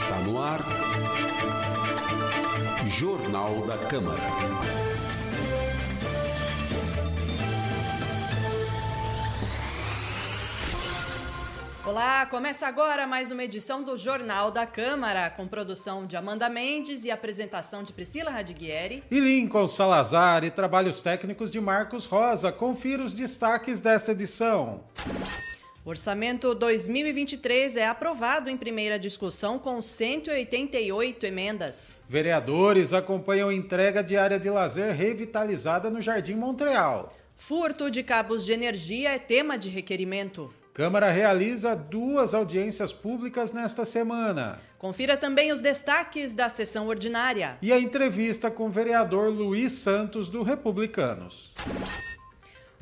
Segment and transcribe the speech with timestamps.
[0.00, 0.60] Está no ar.
[3.00, 4.22] Jornal da Câmara.
[11.84, 17.04] Olá, começa agora mais uma edição do Jornal da Câmara, com produção de Amanda Mendes
[17.04, 19.02] e apresentação de Priscila Radiguieri.
[19.10, 22.52] E Lincoln Salazar e trabalhos técnicos de Marcos Rosa.
[22.52, 24.84] Confira os destaques desta edição.
[25.88, 31.96] O orçamento 2023 é aprovado em primeira discussão com 188 emendas.
[32.06, 37.08] Vereadores acompanham entrega de área de lazer revitalizada no Jardim Montreal.
[37.38, 40.50] Furto de cabos de energia é tema de requerimento.
[40.74, 44.60] Câmara realiza duas audiências públicas nesta semana.
[44.76, 47.56] Confira também os destaques da sessão ordinária.
[47.62, 51.54] E a entrevista com o vereador Luiz Santos, do Republicanos.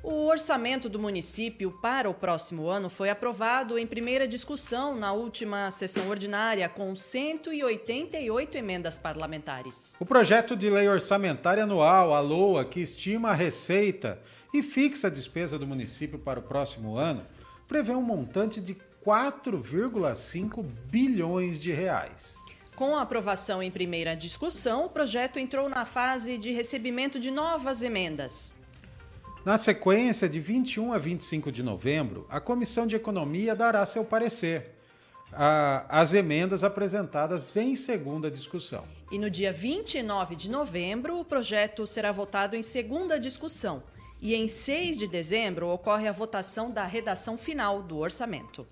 [0.09, 5.69] O orçamento do município para o próximo ano foi aprovado em primeira discussão na última
[5.73, 9.97] sessão ordinária, com 188 emendas parlamentares.
[9.98, 14.22] O projeto de lei orçamentária anual, a LOA, que estima a receita
[14.55, 17.27] e fixa a despesa do município para o próximo ano,
[17.66, 22.36] prevê um montante de 4,5 bilhões de reais.
[22.77, 27.83] Com a aprovação em primeira discussão, o projeto entrou na fase de recebimento de novas
[27.83, 28.55] emendas.
[29.47, 34.72] Na sequência, de 21 a 25 de novembro, a Comissão de Economia dará seu parecer
[35.33, 38.83] às emendas apresentadas em segunda discussão.
[39.08, 43.84] E no dia 29 de novembro, o projeto será votado em segunda discussão.
[44.20, 48.66] E em 6 de dezembro ocorre a votação da redação final do orçamento.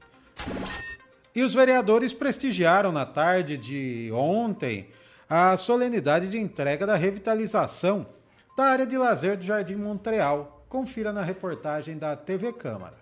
[1.33, 4.89] E os vereadores prestigiaram na tarde de ontem
[5.31, 8.09] a solenidade de entrega da revitalização
[8.57, 10.54] da área de lazer do Jardim Montreal.
[10.75, 12.95] Confira na reportagem da TV Câmara.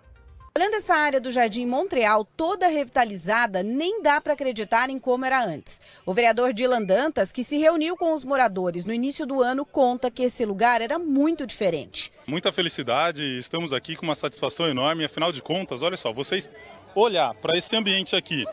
[0.55, 5.43] Olhando essa área do Jardim Montreal toda revitalizada, nem dá para acreditar em como era
[5.43, 5.81] antes.
[6.05, 10.11] O vereador Dylan Dantas, que se reuniu com os moradores no início do ano, conta
[10.11, 12.13] que esse lugar era muito diferente.
[12.27, 15.03] Muita felicidade, estamos aqui com uma satisfação enorme.
[15.03, 16.51] Afinal de contas, olha só, vocês
[16.93, 18.45] olhar para esse ambiente aqui,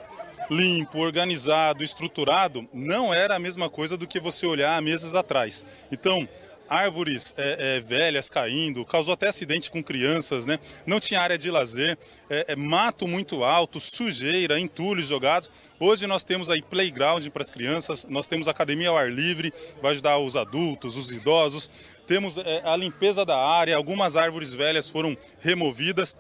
[0.49, 5.66] limpo, organizado, estruturado, não era a mesma coisa do que você olhar há meses atrás.
[5.93, 6.27] Então,
[6.71, 10.61] árvores é, é, velhas caindo, causou até acidente com crianças, né?
[10.87, 11.99] Não tinha área de lazer,
[12.31, 15.51] é, é mato muito alto, sujeira, entulhos jogados.
[15.81, 19.91] Hoje nós temos aí playground para as crianças, nós temos academia ao ar livre, vai
[19.91, 21.69] ajudar os adultos, os idosos.
[22.07, 26.17] Temos é, a limpeza da área, algumas árvores velhas foram removidas.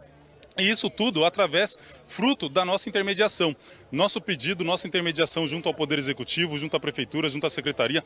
[0.58, 3.54] E isso tudo através, fruto da nossa intermediação.
[3.92, 8.04] Nosso pedido, nossa intermediação junto ao Poder Executivo, junto à Prefeitura, junto à Secretaria.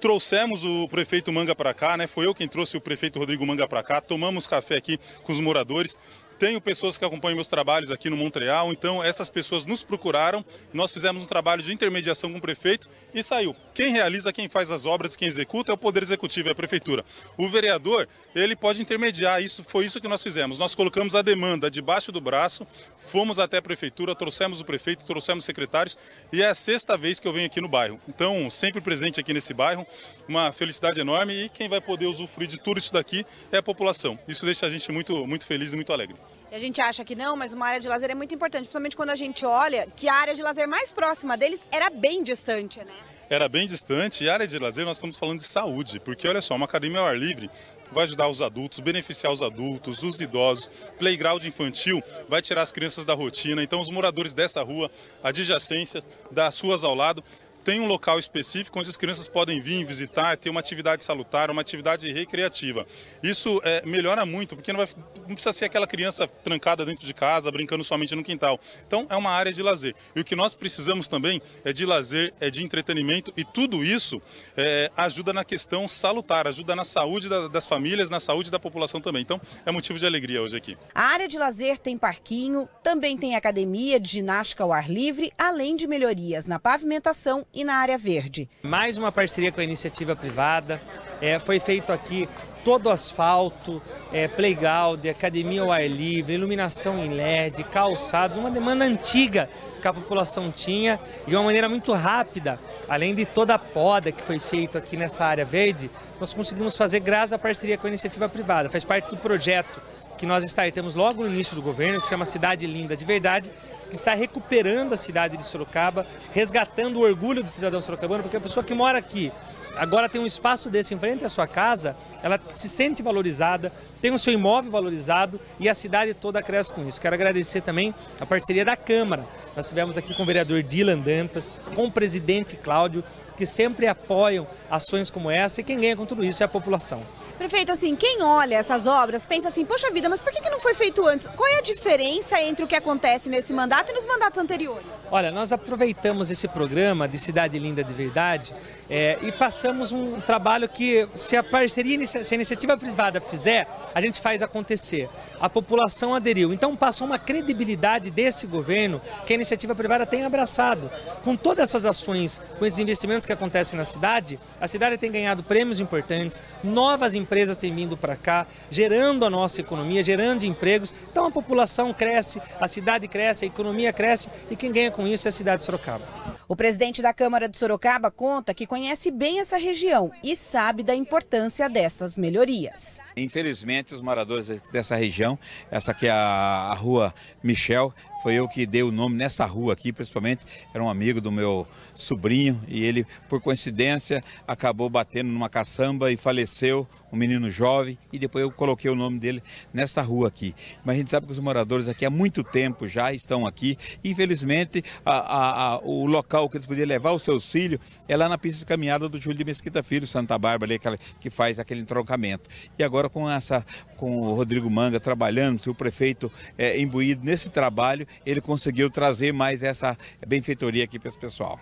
[0.00, 2.06] Trouxemos o prefeito Manga para cá, né?
[2.06, 4.00] Foi eu quem trouxe o prefeito Rodrigo Manga para cá.
[4.00, 5.98] Tomamos café aqui com os moradores.
[6.38, 10.92] Tenho pessoas que acompanham meus trabalhos aqui no Montreal, então essas pessoas nos procuraram, nós
[10.92, 13.56] fizemos um trabalho de intermediação com o prefeito e saiu.
[13.74, 17.04] Quem realiza, quem faz as obras, quem executa é o Poder Executivo, é a Prefeitura.
[17.38, 20.58] O vereador, ele pode intermediar, isso foi isso que nós fizemos.
[20.58, 22.66] Nós colocamos a demanda debaixo do braço,
[22.98, 25.98] fomos até a Prefeitura, trouxemos o prefeito, trouxemos secretários
[26.30, 27.98] e é a sexta vez que eu venho aqui no bairro.
[28.06, 29.86] Então, sempre presente aqui nesse bairro,
[30.28, 34.18] uma felicidade enorme e quem vai poder usufruir de tudo isso daqui é a população.
[34.26, 36.16] Isso deixa a gente muito, muito feliz e muito alegre.
[36.50, 38.96] E a gente acha que não, mas uma área de lazer é muito importante, principalmente
[38.96, 42.78] quando a gente olha que a área de lazer mais próxima deles era bem distante,
[42.78, 42.94] né?
[43.28, 46.40] Era bem distante e a área de lazer nós estamos falando de saúde, porque olha
[46.40, 47.50] só, uma academia ao ar livre
[47.90, 53.04] vai ajudar os adultos, beneficiar os adultos, os idosos, playground infantil vai tirar as crianças
[53.04, 54.90] da rotina, então os moradores dessa rua,
[55.22, 57.22] adjacência das ruas ao lado,
[57.66, 61.60] tem um local específico onde as crianças podem vir visitar, ter uma atividade salutar, uma
[61.60, 62.86] atividade recreativa.
[63.20, 64.88] Isso é, melhora muito, porque não, vai,
[65.26, 68.60] não, precisa ser aquela criança trancada dentro de casa, brincando somente no quintal.
[68.86, 69.96] Então, é uma área de lazer.
[70.14, 74.22] E o que nós precisamos também é de lazer, é de entretenimento, e tudo isso
[74.56, 79.00] é, ajuda na questão salutar, ajuda na saúde da, das famílias, na saúde da população
[79.00, 79.22] também.
[79.22, 80.78] Então, é motivo de alegria hoje aqui.
[80.94, 85.74] A área de lazer tem parquinho, também tem academia de ginástica ao ar livre, além
[85.74, 88.46] de melhorias na pavimentação e na área verde.
[88.62, 90.80] Mais uma parceria com a iniciativa privada.
[91.22, 92.28] É, foi feito aqui
[92.62, 93.80] todo asfalto,
[94.12, 99.48] é, playground, academia ao ar livre, iluminação em LED, calçados, uma demanda antiga
[99.80, 102.60] que a população tinha de uma maneira muito rápida.
[102.88, 107.00] Além de toda a poda que foi feita aqui nessa área verde, nós conseguimos fazer
[107.00, 108.68] graças à parceria com a iniciativa privada.
[108.68, 109.80] Faz parte do projeto
[110.18, 113.50] que nós startamos logo no início do governo, que se chama Cidade Linda de Verdade,
[113.88, 118.40] que está recuperando a cidade de Sorocaba, resgatando o orgulho do cidadão sorocabano, porque a
[118.40, 119.32] pessoa que mora aqui
[119.76, 124.10] agora tem um espaço desse em frente à sua casa, ela se sente valorizada, tem
[124.10, 127.00] o seu imóvel valorizado e a cidade toda cresce com isso.
[127.00, 129.26] Quero agradecer também a parceria da Câmara.
[129.54, 133.04] Nós tivemos aqui com o vereador Dylan Dantas, com o presidente Cláudio,
[133.36, 137.02] que sempre apoiam ações como essa e quem ganha com tudo isso é a população.
[137.38, 140.72] Prefeito, assim, quem olha essas obras pensa assim, poxa vida, mas por que não foi
[140.72, 141.26] feito antes?
[141.26, 144.86] Qual é a diferença entre o que acontece nesse mandato e nos mandatos anteriores?
[145.10, 148.54] Olha, nós aproveitamos esse programa de Cidade Linda de Verdade
[148.88, 154.00] é, e passamos um trabalho que, se a parceria, se a iniciativa privada fizer, a
[154.00, 155.06] gente faz acontecer.
[155.38, 156.54] A população aderiu.
[156.54, 160.90] Então passou uma credibilidade desse governo que a iniciativa privada tem abraçado.
[161.22, 165.42] Com todas essas ações, com esses investimentos que acontecem na cidade, a cidade tem ganhado
[165.42, 170.94] prêmios importantes, novas empresas empresas têm vindo para cá, gerando a nossa economia, gerando empregos.
[171.10, 175.26] Então a população cresce, a cidade cresce, a economia cresce e quem ganha com isso
[175.26, 176.04] é a cidade de Sorocaba.
[176.48, 180.94] O presidente da Câmara de Sorocaba conta que conhece bem essa região e sabe da
[180.94, 183.00] importância dessas melhorias.
[183.16, 185.36] Infelizmente, os moradores dessa região,
[185.68, 187.12] essa aqui é a, a rua
[187.42, 187.92] Michel,
[188.26, 190.44] foi eu que dei o nome nessa rua aqui, principalmente,
[190.74, 191.64] era um amigo do meu
[191.94, 198.18] sobrinho e ele, por coincidência, acabou batendo numa caçamba e faleceu, um menino jovem, e
[198.18, 199.40] depois eu coloquei o nome dele
[199.72, 200.56] nesta rua aqui.
[200.84, 204.82] Mas a gente sabe que os moradores aqui há muito tempo já estão aqui, infelizmente,
[205.04, 207.78] a, a, a, o local que eles podiam levar o seu filho
[208.08, 210.98] é lá na pista de caminhada do Júlio de Mesquita Filho, Santa Bárbara, ali, aquela,
[211.20, 212.50] que faz aquele entroncamento.
[212.76, 213.64] E agora com essa,
[213.96, 216.28] com o Rodrigo Manga trabalhando, o prefeito
[216.58, 219.96] é, imbuído nesse trabalho, ele conseguiu trazer mais essa
[220.26, 221.60] benfeitoria aqui para esse pessoal.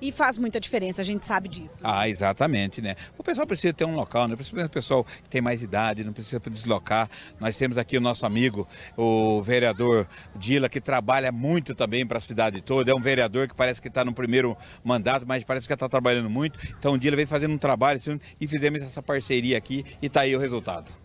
[0.00, 1.76] E faz muita diferença, a gente sabe disso.
[1.82, 2.94] Ah, exatamente, né?
[3.16, 4.34] O pessoal precisa ter um local, né?
[4.34, 7.08] Principalmente o pessoal que tem mais idade, não precisa deslocar.
[7.40, 10.06] Nós temos aqui o nosso amigo, o vereador
[10.36, 12.90] Dila, que trabalha muito também para a cidade toda.
[12.90, 16.28] É um vereador que parece que está no primeiro mandato, mas parece que está trabalhando
[16.28, 16.58] muito.
[16.78, 18.00] Então o Dila vem fazendo um trabalho
[18.40, 21.03] e fizemos essa parceria aqui e está aí o resultado.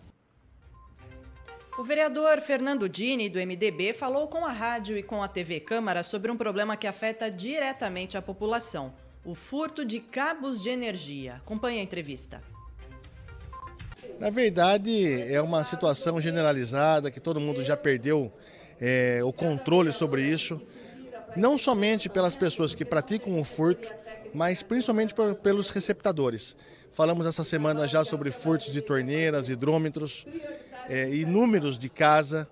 [1.80, 6.02] O vereador Fernando Dini, do MDB, falou com a rádio e com a TV Câmara
[6.02, 8.92] sobre um problema que afeta diretamente a população:
[9.24, 11.36] o furto de cabos de energia.
[11.36, 12.42] Acompanhe a entrevista.
[14.18, 18.30] Na verdade, é uma situação generalizada que todo mundo já perdeu
[18.78, 20.60] é, o controle sobre isso,
[21.34, 23.88] não somente pelas pessoas que praticam o furto,
[24.34, 26.54] mas principalmente pelos receptadores.
[26.92, 30.26] Falamos essa semana já sobre furtos de torneiras, hidrômetros
[30.88, 32.48] é, e números de casa,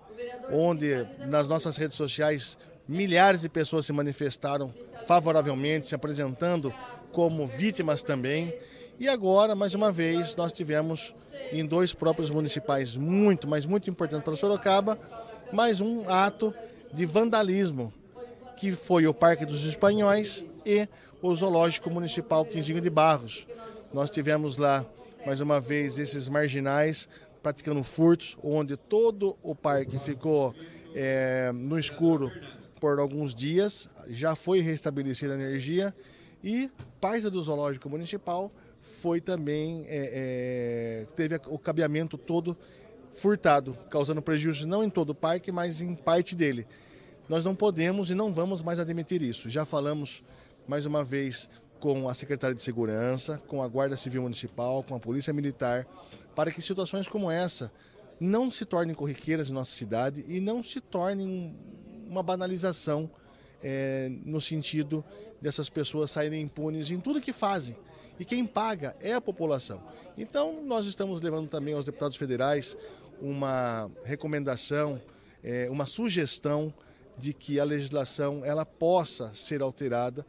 [0.49, 2.57] onde nas nossas redes sociais
[2.87, 4.73] milhares de pessoas se manifestaram
[5.05, 6.73] favoravelmente, se apresentando
[7.11, 8.57] como vítimas também.
[8.97, 11.13] E agora, mais uma vez, nós tivemos
[11.51, 14.97] em dois próprios municipais muito, mas muito importante para Sorocaba,
[15.51, 16.53] mais um ato
[16.93, 17.93] de vandalismo,
[18.55, 20.87] que foi o Parque dos Espanhóis e
[21.21, 23.45] o Zoológico Municipal Quinzinho de Barros.
[23.91, 24.85] Nós tivemos lá,
[25.25, 27.09] mais uma vez, esses marginais
[27.41, 30.53] praticando furtos, onde todo o parque ficou
[30.93, 32.31] é, no escuro
[32.79, 35.93] por alguns dias, já foi restabelecida a energia
[36.43, 36.69] e
[37.01, 38.51] parte do zoológico municipal
[38.81, 42.55] foi também é, é, teve o cabeamento todo
[43.11, 46.67] furtado, causando prejuízo não em todo o parque, mas em parte dele.
[47.27, 49.49] Nós não podemos e não vamos mais admitir isso.
[49.49, 50.23] Já falamos
[50.67, 51.49] mais uma vez
[51.79, 55.87] com a Secretaria de Segurança, com a Guarda Civil Municipal, com a Polícia Militar,
[56.35, 57.71] para que situações como essa
[58.19, 61.55] não se tornem corriqueiras em nossa cidade e não se tornem
[62.07, 63.09] uma banalização
[63.63, 65.03] é, no sentido
[65.41, 67.75] dessas pessoas saírem impunes em tudo que fazem.
[68.19, 69.81] E quem paga é a população.
[70.17, 72.75] Então, nós estamos levando também aos deputados federais
[73.21, 75.01] uma recomendação,
[75.41, 76.73] é, uma sugestão
[77.17, 80.25] de que a legislação ela possa ser alterada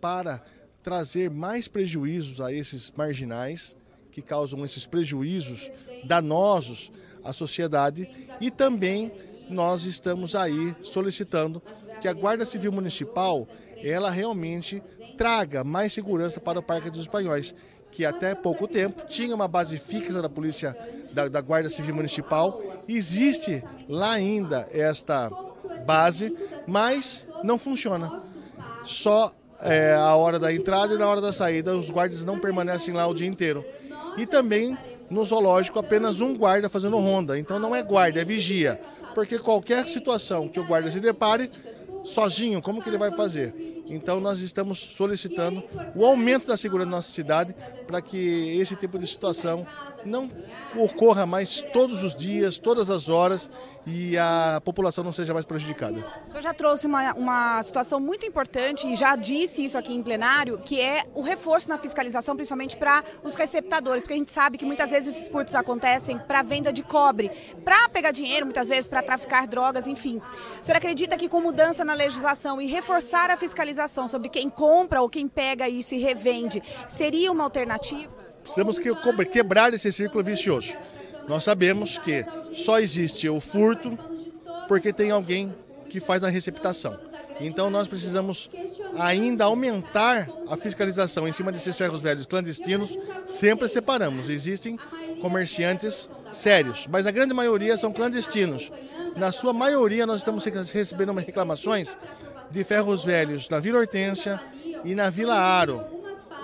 [0.00, 0.42] para
[0.84, 3.74] trazer mais prejuízos a esses marginais
[4.12, 5.72] que causam esses prejuízos
[6.04, 6.92] danosos
[7.24, 8.06] à sociedade
[8.38, 9.10] e também
[9.48, 11.60] nós estamos aí solicitando
[12.00, 13.48] que a Guarda Civil Municipal
[13.78, 14.82] ela realmente
[15.16, 17.54] traga mais segurança para o Parque dos Espanhóis,
[17.90, 20.76] que até pouco tempo tinha uma base fixa da polícia
[21.12, 22.60] da, da Guarda Civil Municipal.
[22.86, 25.30] Existe lá ainda esta
[25.86, 26.36] base,
[26.66, 28.22] mas não funciona.
[28.84, 32.94] Só é, a hora da entrada e na hora da saída os guardas não permanecem
[32.94, 33.64] lá o dia inteiro.
[34.16, 34.76] E também
[35.10, 37.38] no zoológico apenas um guarda fazendo ronda.
[37.38, 38.80] Então não é guarda, é vigia.
[39.14, 41.50] Porque qualquer situação que o guarda se depare,
[42.02, 43.82] sozinho, como que ele vai fazer?
[43.86, 45.62] Então nós estamos solicitando
[45.94, 47.54] o aumento da segurança na nossa cidade
[47.86, 49.66] para que esse tipo de situação
[50.04, 50.30] não
[50.76, 53.50] ocorra mais todos os dias, todas as horas
[53.86, 56.04] e a população não seja mais prejudicada.
[56.26, 60.02] O senhor já trouxe uma, uma situação muito importante e já disse isso aqui em
[60.02, 64.56] plenário, que é o reforço na fiscalização, principalmente para os receptadores, porque a gente sabe
[64.56, 67.30] que muitas vezes esses furtos acontecem para venda de cobre,
[67.64, 70.20] para pegar dinheiro, muitas vezes para traficar drogas, enfim.
[70.60, 75.02] O senhor acredita que com mudança na legislação e reforçar a fiscalização sobre quem compra
[75.02, 78.23] ou quem pega isso e revende, seria uma alternativa?
[78.44, 78.78] Precisamos
[79.32, 80.74] quebrar esse círculo vicioso.
[81.26, 83.98] Nós sabemos que só existe o furto
[84.68, 85.52] porque tem alguém
[85.88, 86.96] que faz a receptação.
[87.40, 88.50] Então nós precisamos
[88.98, 92.96] ainda aumentar a fiscalização em cima desses ferros velhos clandestinos.
[93.26, 94.28] Sempre separamos.
[94.28, 94.78] Existem
[95.20, 98.70] comerciantes sérios, mas a grande maioria são clandestinos.
[99.16, 101.96] Na sua maioria nós estamos recebendo reclamações
[102.50, 104.40] de ferros velhos na Vila Hortência
[104.84, 105.93] e na Vila Aro,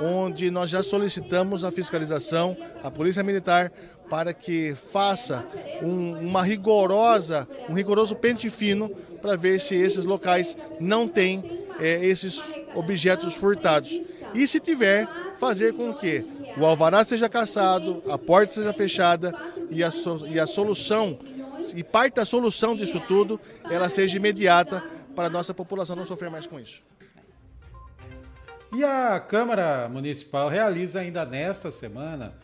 [0.01, 3.71] onde nós já solicitamos a fiscalização, a Polícia Militar,
[4.09, 5.47] para que faça
[5.83, 8.89] um, uma rigorosa, um rigoroso pente fino
[9.23, 12.43] para ver se esses locais não têm é, esses
[12.75, 14.01] objetos furtados.
[14.35, 16.25] E se tiver, fazer com que
[16.59, 19.33] o alvará seja caçado, a porta seja fechada
[19.71, 21.19] e a, so, e a solução,
[21.75, 23.41] e parte da solução disso tudo,
[23.71, 24.83] ela seja imediata
[25.15, 26.83] para a nossa população não sofrer mais com isso.
[28.73, 32.35] E a Câmara Municipal realiza ainda nesta semana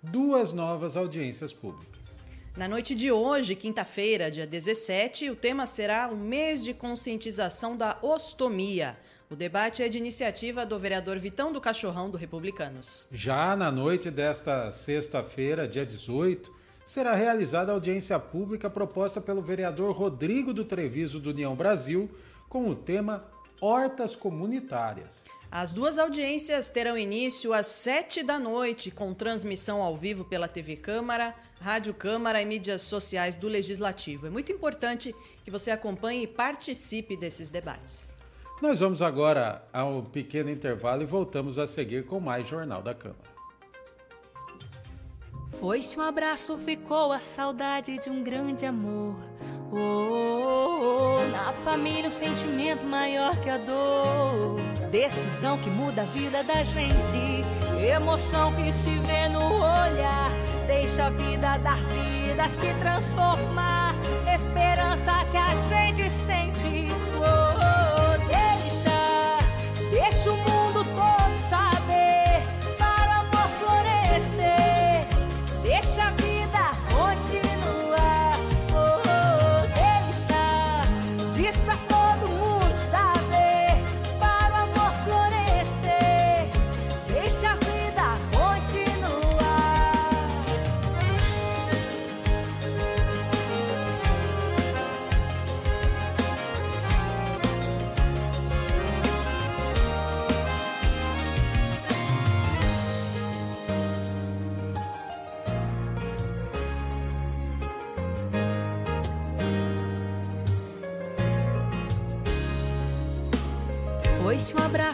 [0.00, 2.16] duas novas audiências públicas.
[2.56, 7.98] Na noite de hoje, quinta-feira, dia 17, o tema será o mês de conscientização da
[8.02, 8.96] ostomia.
[9.28, 13.08] O debate é de iniciativa do vereador Vitão do Cachorrão do Republicanos.
[13.10, 16.54] Já na noite desta sexta-feira, dia 18,
[16.84, 22.08] será realizada a audiência pública proposta pelo vereador Rodrigo do Treviso do União Brasil
[22.48, 23.24] com o tema
[23.60, 25.24] Hortas Comunitárias.
[25.54, 30.76] As duas audiências terão início às sete da noite, com transmissão ao vivo pela TV
[30.76, 34.26] Câmara, Rádio Câmara e mídias sociais do Legislativo.
[34.26, 38.12] É muito importante que você acompanhe e participe desses debates.
[38.60, 42.92] Nós vamos agora a um pequeno intervalo e voltamos a seguir com mais Jornal da
[42.92, 43.32] Câmara.
[45.52, 49.14] Foi-se um abraço, ficou a saudade de um grande amor.
[49.72, 54.56] Oh, oh, oh, na família um sentimento maior que a dor.
[54.90, 57.44] Decisão que muda a vida da gente.
[57.80, 60.30] Emoção que se vê no olhar.
[60.66, 63.94] Deixa a vida dar vida, se transformar.
[64.32, 66.88] Esperança que a gente sente.
[67.16, 69.38] Oh, deixa,
[69.90, 70.33] deixa o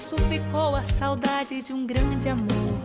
[0.00, 2.80] Abraço, ficou a saudade de um grande amor.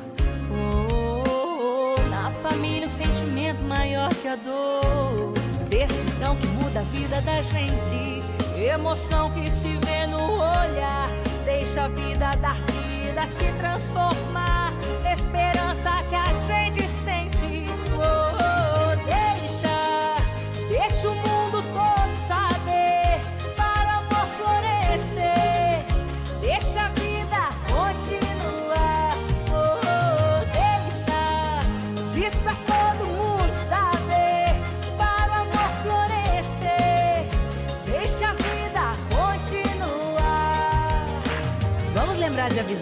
[0.51, 5.33] Oh, oh, oh, na família um sentimento maior que a dor.
[5.69, 8.21] Decisão que muda a vida da gente.
[8.59, 11.07] Emoção que se vê no olhar.
[11.45, 14.73] Deixa a vida dar vida, se transformar.
[15.09, 15.54] Esperança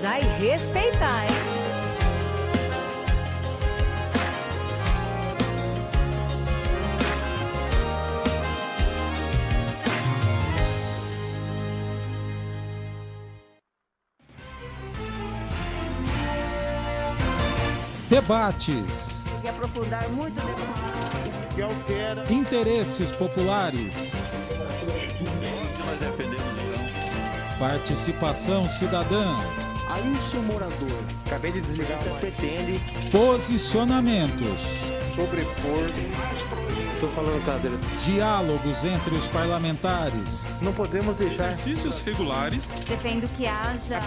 [0.04, 1.32] avisar e respeitar, hein?
[18.10, 19.26] Debates.
[19.44, 21.56] E aprofundar muito o debate.
[21.56, 22.24] Que altera.
[22.32, 24.14] Interesses populares.
[27.58, 29.36] Participação cidadã.
[29.90, 32.00] Aí, seu morador, acabei de desligar.
[32.00, 34.60] Você pretende Posicionamentos.
[35.04, 35.92] sobrepor.
[37.00, 37.78] Tô falando, cadeira.
[38.06, 40.62] Diálogos entre os parlamentares.
[40.62, 41.52] Não podemos deixar.
[41.52, 42.74] Exercícios regulares.
[42.88, 44.00] Defendo que haja.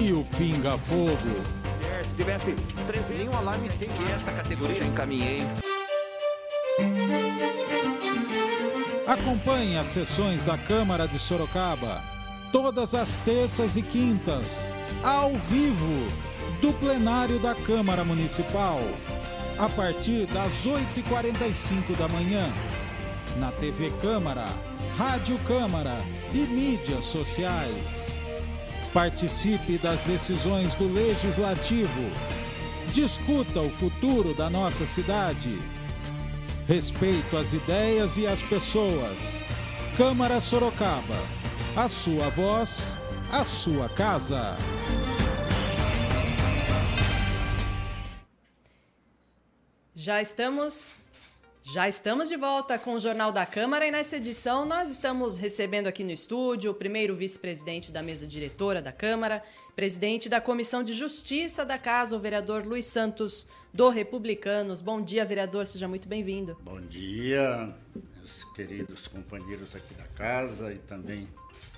[0.00, 1.16] E o Pinga Fogo.
[2.04, 2.52] Se tivesse
[2.86, 3.14] 13...
[3.14, 5.42] Nenhum alarme tem que essa categoria já encaminhei.
[9.06, 12.00] Acompanhe as sessões da Câmara de Sorocaba
[12.52, 14.68] todas as terças e quintas,
[15.02, 16.06] ao vivo,
[16.60, 18.80] do plenário da Câmara Municipal,
[19.58, 22.52] a partir das 8h45 da manhã,
[23.36, 24.46] na TV Câmara,
[24.96, 25.96] Rádio Câmara
[26.32, 28.12] e mídias sociais.
[28.92, 32.10] Participe das decisões do Legislativo.
[32.92, 35.58] Discuta o futuro da nossa cidade.
[36.68, 39.42] Respeito às ideias e às pessoas.
[39.96, 41.18] Câmara Sorocaba.
[41.74, 42.96] A sua voz,
[43.32, 44.54] a sua casa.
[49.94, 51.00] Já estamos
[51.62, 55.86] já estamos de volta com o Jornal da Câmara e nessa edição nós estamos recebendo
[55.86, 59.42] aqui no estúdio o primeiro vice-presidente da mesa diretora da Câmara,
[59.74, 64.82] presidente da Comissão de Justiça da Casa, o vereador Luiz Santos, do Republicanos.
[64.82, 66.58] Bom dia, vereador, seja muito bem-vindo.
[66.62, 71.26] Bom dia, meus queridos companheiros aqui da casa e também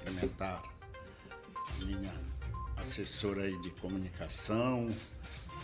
[0.02, 0.74] cumprimentar
[1.78, 2.12] minha
[2.76, 4.95] assessora aí de comunicação,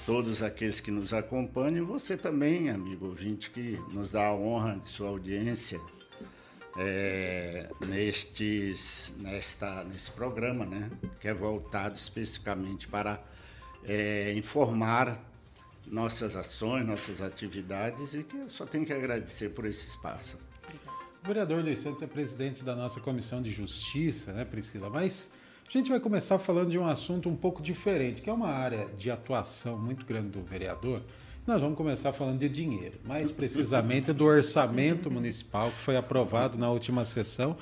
[0.07, 4.76] todos aqueles que nos acompanham e você também, amigo ouvinte, que nos dá a honra
[4.79, 5.81] de sua audiência
[6.76, 10.90] é, nestes, nesta, nesse programa, né,
[11.21, 13.23] que é voltado especificamente para
[13.85, 15.19] é, informar
[15.87, 20.38] nossas ações, nossas atividades e que eu só tenho que agradecer por esse espaço.
[21.23, 24.88] O vereador Luiz Santos é presidente da nossa Comissão de Justiça, né, Priscila?
[24.88, 25.31] Mas
[25.73, 28.89] a gente vai começar falando de um assunto um pouco diferente, que é uma área
[28.99, 31.00] de atuação muito grande do vereador.
[31.47, 36.69] Nós vamos começar falando de dinheiro, mais precisamente do orçamento municipal que foi aprovado na
[36.69, 37.57] última sessão.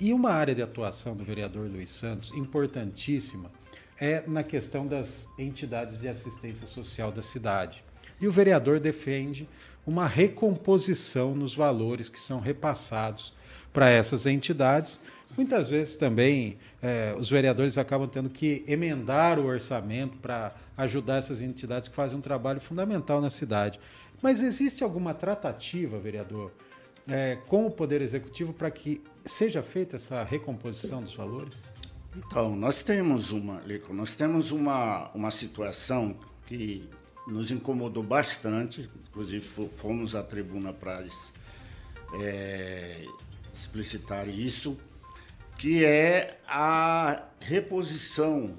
[0.00, 3.48] E uma área de atuação do vereador Luiz Santos, importantíssima,
[3.96, 7.84] é na questão das entidades de assistência social da cidade.
[8.20, 9.48] E o vereador defende
[9.86, 13.32] uma recomposição nos valores que são repassados
[13.72, 15.00] para essas entidades
[15.36, 21.42] Muitas vezes também é, os vereadores acabam tendo que emendar o orçamento para ajudar essas
[21.42, 23.78] entidades que fazem um trabalho fundamental na cidade.
[24.22, 26.52] Mas existe alguma tratativa, vereador,
[27.06, 31.62] é, com o Poder Executivo para que seja feita essa recomposição dos valores?
[32.16, 36.88] Então, nós temos uma, Lico, nós temos uma, uma situação que
[37.26, 39.44] nos incomodou bastante, inclusive
[39.76, 41.04] fomos à tribuna para
[42.22, 43.04] é,
[43.52, 44.78] explicitar isso
[45.58, 48.54] que é a reposição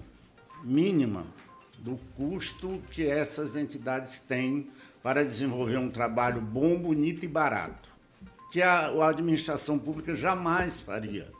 [0.64, 1.26] mínima
[1.78, 4.68] do custo que essas entidades têm
[5.04, 7.90] para desenvolver um trabalho bom, bonito e barato,
[8.52, 11.32] que a, a administração pública jamais faria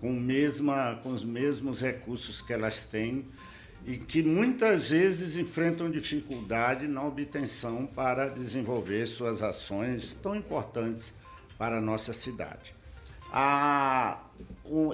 [0.00, 3.26] com, mesma, com os mesmos recursos que elas têm
[3.86, 11.14] e que muitas vezes enfrentam dificuldade na obtenção para desenvolver suas ações tão importantes
[11.56, 12.77] para a nossa cidade.
[13.32, 14.18] A,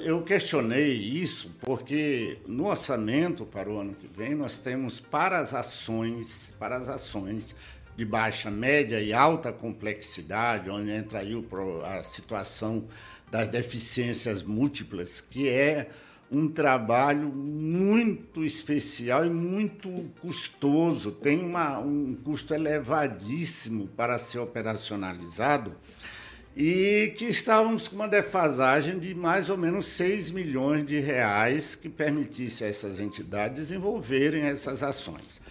[0.05, 5.55] eu questionei isso porque no orçamento para o ano que vem nós temos para as
[5.55, 7.55] ações, para as ações
[7.97, 11.33] de baixa, média e alta complexidade, onde entra aí
[11.85, 12.89] a situação
[13.31, 15.89] das deficiências múltiplas, que é
[16.31, 19.89] um trabalho muito especial e muito
[20.21, 25.77] custoso, tem uma, um custo elevadíssimo para ser operacionalizado
[26.57, 31.89] e que estávamos com uma defasagem de mais ou menos 6 milhões de reais que
[31.89, 35.43] permitisse a essas entidades desenvolverem essas ações.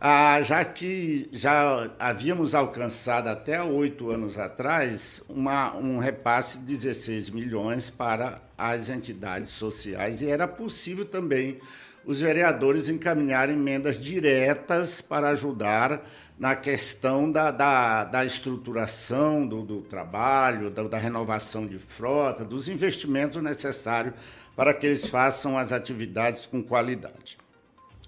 [0.00, 7.30] Ah, já que já havíamos alcançado até oito anos atrás uma, um repasse de 16
[7.30, 11.60] milhões para as entidades sociais e era possível também
[12.04, 16.02] os vereadores encaminharem emendas diretas para ajudar
[16.38, 22.68] na questão da, da, da estruturação do, do trabalho, da, da, renovação de frota, dos
[22.68, 24.14] investimentos necessários
[24.56, 27.38] para que eles façam as atividades com qualidade.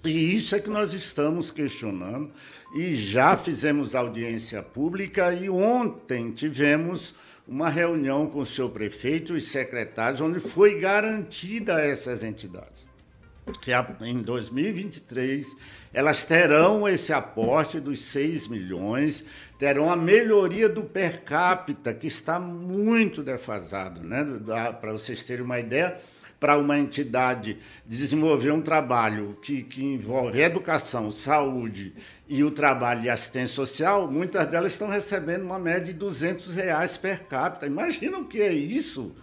[0.03, 2.29] E isso é que nós estamos questionando
[2.75, 7.15] e já fizemos audiência pública e ontem tivemos
[7.47, 12.84] uma reunião com o seu prefeito e secretários onde foi garantida a essas entidades
[13.53, 15.55] que em 2023
[15.93, 19.23] elas terão esse aporte dos 6 milhões,
[19.57, 24.01] terão a melhoria do per capita, que está muito defasado.
[24.01, 24.25] Né?
[24.81, 25.95] Para vocês terem uma ideia,
[26.39, 31.93] para uma entidade desenvolver um trabalho que, que envolve educação, saúde
[32.27, 36.97] e o trabalho de assistência social, muitas delas estão recebendo uma média de 200 reais
[36.97, 37.65] per capita.
[37.65, 39.15] Imagina o que é isso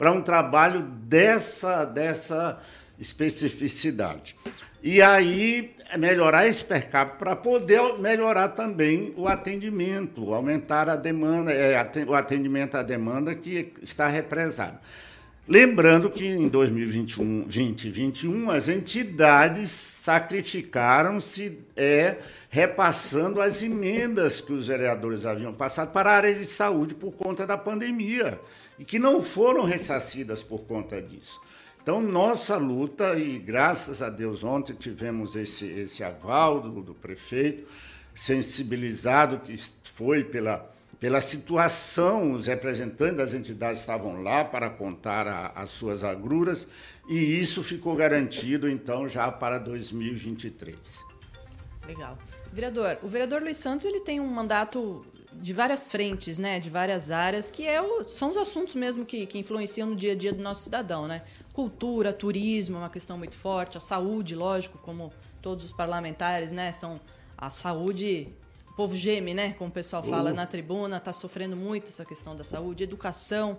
[0.00, 2.58] para um trabalho dessa, dessa
[3.00, 4.36] especificidade.
[4.82, 11.76] E aí melhorar esse percap para poder melhorar também o atendimento, aumentar a demanda, é,
[12.06, 14.78] o atendimento à demanda que está represado.
[15.48, 25.26] Lembrando que em 2021, 2021 as entidades sacrificaram-se é, repassando as emendas que os vereadores
[25.26, 28.40] haviam passado para a área de saúde por conta da pandemia
[28.78, 31.40] e que não foram ressarcidas por conta disso.
[31.82, 37.66] Então, nossa luta, e graças a Deus ontem tivemos esse, esse aval do, do prefeito,
[38.14, 39.56] sensibilizado que
[39.94, 46.04] foi pela, pela situação, os representantes das entidades estavam lá para contar a, as suas
[46.04, 46.68] agruras,
[47.08, 50.76] e isso ficou garantido, então, já para 2023.
[51.86, 52.18] Legal.
[52.52, 57.10] Vereador, o vereador Luiz Santos ele tem um mandato de várias frentes, né, de várias
[57.10, 60.32] áreas, que é o, são os assuntos mesmo que, que influenciam no dia a dia
[60.32, 61.20] do nosso cidadão, né?
[61.60, 66.72] Cultura, turismo é uma questão muito forte, a saúde, lógico, como todos os parlamentares, né,
[66.72, 66.98] são
[67.36, 68.28] a saúde,
[68.70, 70.34] o povo geme, né, como o pessoal fala uh.
[70.34, 73.58] na tribuna, está sofrendo muito essa questão da saúde, educação.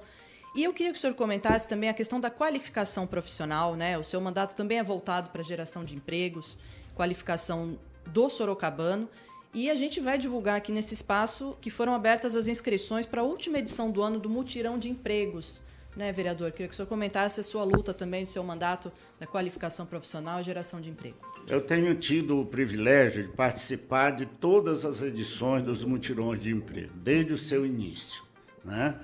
[0.56, 4.00] E eu queria que o senhor comentasse também a questão da qualificação profissional, né?
[4.00, 6.58] O seu mandato também é voltado para a geração de empregos,
[6.96, 9.08] qualificação do Sorocabano.
[9.54, 13.24] E a gente vai divulgar aqui nesse espaço que foram abertas as inscrições para a
[13.24, 15.62] última edição do ano do Mutirão de Empregos.
[15.96, 16.52] Né, vereador?
[16.52, 20.40] Queria que o senhor comentasse a sua luta também, do seu mandato da qualificação profissional
[20.40, 21.18] e geração de emprego.
[21.50, 26.94] Eu tenho tido o privilégio de participar de todas as edições dos mutirões de emprego,
[26.96, 28.24] desde o seu início.
[28.64, 28.96] Né?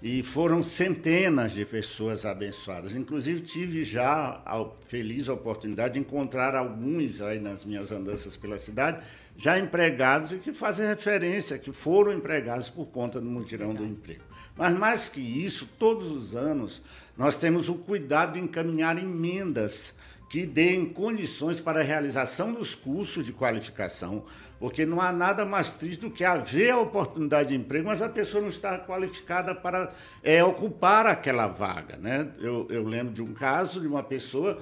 [0.00, 2.94] E foram centenas de pessoas abençoadas.
[2.94, 9.04] Inclusive, tive já a feliz oportunidade de encontrar alguns aí nas minhas andanças pela cidade,
[9.36, 14.27] já empregados e que fazem referência, que foram empregados por conta do mutirão do emprego.
[14.58, 16.82] Mas mais que isso, todos os anos
[17.16, 19.94] nós temos o cuidado de encaminhar emendas
[20.28, 24.24] que deem condições para a realização dos cursos de qualificação,
[24.60, 28.08] porque não há nada mais triste do que haver a oportunidade de emprego, mas a
[28.08, 29.92] pessoa não está qualificada para
[30.22, 31.96] é, ocupar aquela vaga.
[31.96, 32.28] Né?
[32.40, 34.58] Eu, eu lembro de um caso de uma pessoa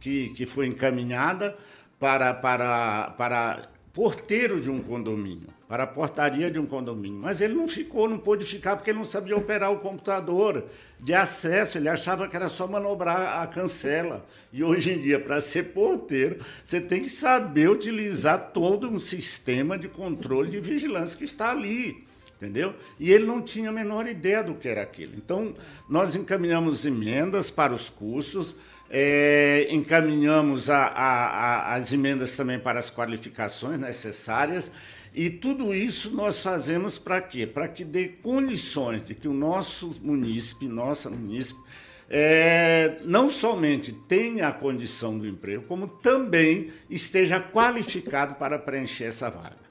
[0.00, 1.56] que, que foi encaminhada
[2.00, 7.20] para, para, para porteiro de um condomínio, para a portaria de um condomínio.
[7.20, 10.64] Mas ele não ficou, não pôde ficar porque ele não sabia operar o computador
[10.98, 14.26] de acesso, ele achava que era só manobrar a cancela.
[14.52, 19.78] E hoje em dia, para ser porteiro, você tem que saber utilizar todo um sistema
[19.78, 22.04] de controle de vigilância que está ali.
[22.36, 22.74] Entendeu?
[22.98, 25.14] E ele não tinha a menor ideia do que era aquilo.
[25.16, 25.54] Então,
[25.88, 28.56] nós encaminhamos emendas para os cursos,
[28.96, 34.70] é, encaminhamos a, a, a, as emendas também para as qualificações necessárias.
[35.12, 37.44] E tudo isso nós fazemos para quê?
[37.44, 41.60] Para que dê condições de que o nosso munícipe, nossa munícipe,
[42.08, 49.28] é, não somente tenha a condição do emprego, como também esteja qualificado para preencher essa
[49.28, 49.64] vaga.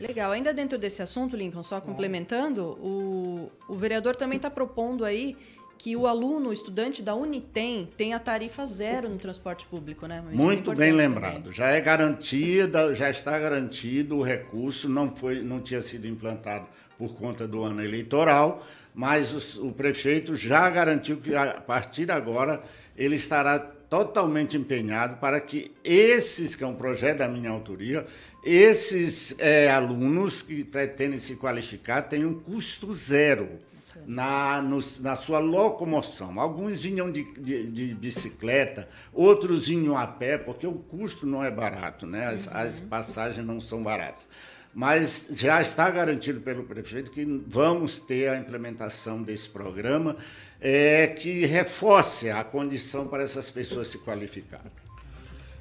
[0.00, 0.32] Legal.
[0.32, 5.36] Ainda dentro desse assunto, Lincoln, só complementando, o, o vereador também está propondo aí
[5.82, 10.22] que o aluno, o estudante da Unitem, tenha tarifa zero no transporte público, né?
[10.30, 11.36] Muito bem lembrado.
[11.36, 11.52] Também.
[11.52, 16.66] Já é garantida, já está garantido o recurso, não foi, não tinha sido implantado
[16.98, 18.62] por conta do ano eleitoral,
[18.94, 22.60] mas o, o prefeito já garantiu que a partir de agora
[22.94, 28.04] ele estará totalmente empenhado para que esses, que é um projeto da minha autoria,
[28.44, 33.48] esses é, alunos que pretendem se qualificar tenham custo zero
[34.06, 36.38] na, no, na sua locomoção.
[36.40, 41.50] Alguns vinham de, de, de, bicicleta, outros vinham a pé, porque o custo não é
[41.50, 42.26] barato, né?
[42.26, 42.56] as, uhum.
[42.56, 44.28] as passagens não são baratas.
[44.72, 50.16] Mas já está garantido pelo prefeito que vamos ter a implementação desse programa
[50.60, 54.70] é, que reforce a condição para essas pessoas se qualificarem.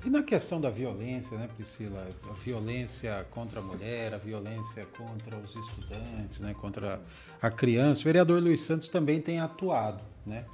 [0.05, 2.07] E na questão da violência, né, Priscila?
[2.29, 7.01] A violência contra a mulher, a violência contra os estudantes, né, contra
[7.41, 8.01] a criança.
[8.01, 10.45] O vereador Luiz Santos também tem atuado, né?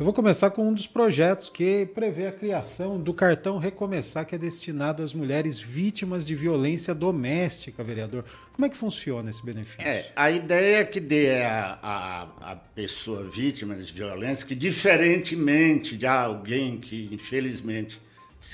[0.00, 4.34] Eu vou começar com um dos projetos que prevê a criação do cartão Recomeçar, que
[4.34, 8.24] é destinado às mulheres vítimas de violência doméstica, vereador.
[8.50, 9.86] Como é que funciona esse benefício?
[9.86, 15.98] É, a ideia é que dê a, a, a pessoa vítima de violência, que diferentemente
[15.98, 18.00] de alguém que, infelizmente,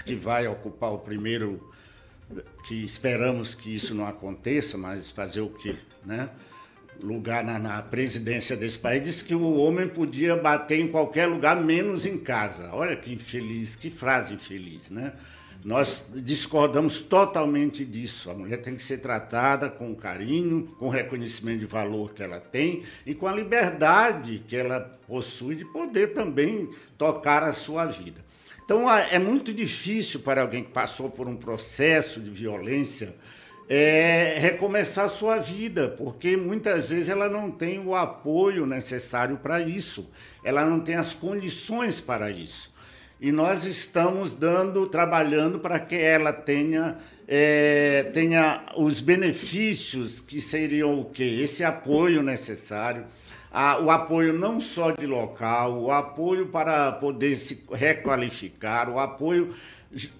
[0.05, 1.72] que vai ocupar o primeiro,
[2.66, 6.29] que esperamos que isso não aconteça, mas fazer o quê, né?
[7.03, 11.61] Lugar na, na, presidência desse país, disse que o homem podia bater em qualquer lugar,
[11.61, 12.71] menos em casa.
[12.73, 15.13] Olha que infeliz, que frase infeliz, né?
[15.65, 18.31] Nós discordamos totalmente disso.
[18.31, 22.85] A mulher tem que ser tratada com carinho, com reconhecimento de valor que ela tem
[23.05, 28.25] e com a liberdade que ela possui de poder também tocar a sua vida.
[28.65, 33.15] Então é muito difícil para alguém que passou por um processo de violência
[33.69, 40.09] é, recomeçar sua vida, porque muitas vezes ela não tem o apoio necessário para isso,
[40.45, 42.75] ela não tem as condições para isso.
[43.21, 51.01] E nós estamos dando, trabalhando para que ela tenha, é, tenha os benefícios que seriam
[51.01, 51.41] o quê?
[51.43, 53.07] Esse apoio necessário,
[53.57, 59.55] a, o apoio não só de local, o apoio para poder se requalificar, o apoio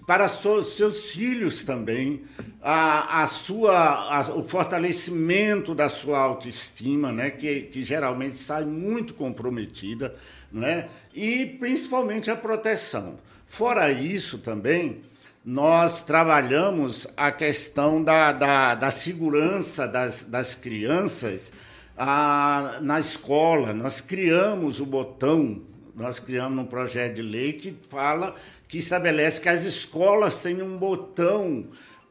[0.07, 2.23] para seus filhos também,
[2.63, 9.13] a, a sua, a, o fortalecimento da sua autoestima, né, que, que geralmente sai muito
[9.13, 10.15] comprometida,
[10.51, 13.19] né, e principalmente a proteção.
[13.45, 15.01] Fora isso também,
[15.45, 21.51] nós trabalhamos a questão da, da, da segurança das, das crianças
[21.97, 23.73] a, na escola.
[23.73, 25.61] Nós criamos o botão,
[25.95, 28.35] nós criamos um projeto de lei que fala
[28.67, 31.65] que estabelece que as escolas têm um botão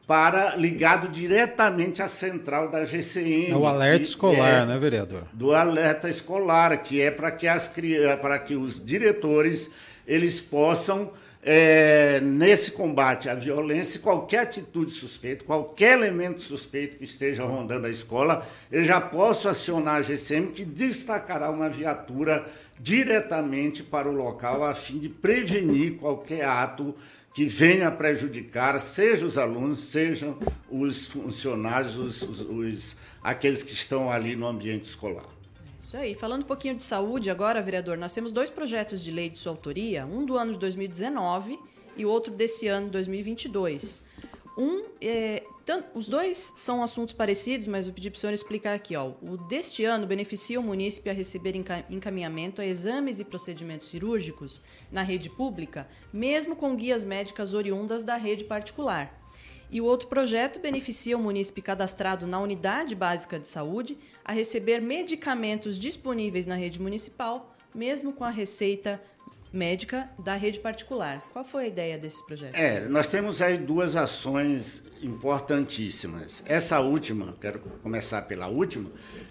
[0.07, 3.51] para ligado diretamente à central da GCM.
[3.51, 5.23] É o alerta escolar, é, né, vereador?
[5.33, 7.71] Do alerta escolar, que é para que as
[8.21, 9.69] para que os diretores
[10.07, 11.11] eles possam
[11.43, 17.89] é, nesse combate à violência, qualquer atitude suspeita, qualquer elemento suspeito que esteja rondando a
[17.89, 22.45] escola, eu já posso acionar a GCM que destacará uma viatura
[22.79, 26.93] diretamente para o local a fim de prevenir qualquer ato
[27.33, 30.39] que venha prejudicar, seja os alunos, sejam
[30.71, 35.36] os funcionários, os, os, os, aqueles que estão ali no ambiente escolar.
[35.87, 36.13] Isso aí.
[36.13, 39.53] Falando um pouquinho de saúde agora, vereador, nós temos dois projetos de lei de sua
[39.53, 41.57] autoria, um do ano de 2019
[41.95, 44.03] e outro desse ano, 2022.
[44.57, 48.73] Um, é, tanto, os dois são assuntos parecidos, mas eu pedi para o senhor explicar
[48.73, 48.97] aqui.
[48.97, 49.13] Ó.
[49.21, 51.55] O deste ano beneficia o munícipe a receber
[51.89, 54.59] encaminhamento a exames e procedimentos cirúrgicos
[54.91, 59.16] na rede pública, mesmo com guias médicas oriundas da rede particular.
[59.69, 64.79] E o outro projeto beneficia o munícipe cadastrado na unidade básica de saúde a receber
[64.81, 69.01] medicamentos disponíveis na rede municipal, mesmo com a receita
[69.51, 71.21] médica da rede particular.
[71.33, 72.59] Qual foi a ideia desses projetos?
[72.59, 76.43] É, nós temos aí duas ações importantíssimas.
[76.45, 78.89] Essa última, quero começar pela última,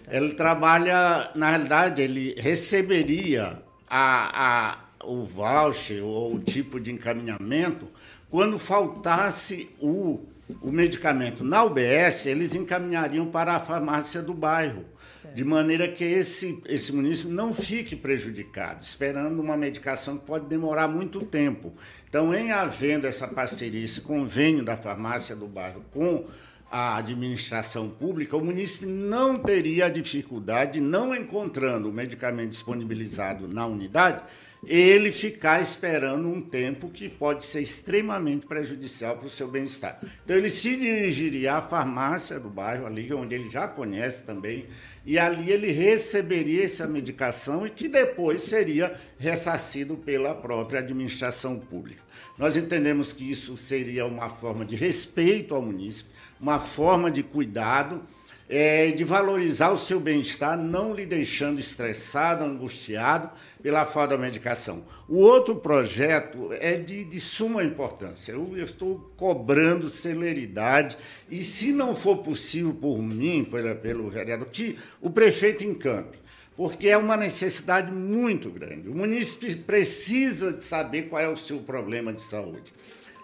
[0.09, 7.87] ele trabalha, na realidade, ele receberia a, a, o voucher ou o tipo de encaminhamento
[8.29, 10.25] quando faltasse o,
[10.61, 11.43] o medicamento.
[11.43, 14.85] Na UBS, eles encaminhariam para a farmácia do bairro
[15.33, 20.87] de maneira que esse, esse município não fique prejudicado, esperando uma medicação que pode demorar
[20.87, 21.73] muito tempo.
[22.07, 26.25] Então, em havendo essa parceria, esse convênio da farmácia do bairro com
[26.69, 34.23] a administração pública, o município não teria dificuldade, não encontrando o medicamento disponibilizado na unidade,
[34.65, 39.99] ele ficar esperando um tempo que pode ser extremamente prejudicial para o seu bem-estar.
[40.23, 44.65] Então, ele se dirigiria à farmácia do bairro, ali onde ele já conhece também,
[45.05, 52.03] e ali ele receberia essa medicação e que depois seria ressarcido pela própria administração pública.
[52.37, 58.03] Nós entendemos que isso seria uma forma de respeito ao município, uma forma de cuidado
[58.49, 63.29] é, de valorizar o seu bem-estar, não lhe deixando estressado, angustiado
[63.61, 64.85] pela falta da medicação.
[65.07, 68.31] O outro projeto é de, de suma importância.
[68.31, 70.97] Eu, eu, estou cobrando celeridade
[71.29, 76.17] e, se não for possível por mim, pela, pelo vereador, que o prefeito encampe
[76.55, 78.89] porque é uma necessidade muito grande.
[78.89, 82.73] O município precisa de saber qual é o seu problema de saúde